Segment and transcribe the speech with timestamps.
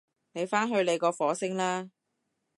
[0.31, 1.91] 你返去你個火星啦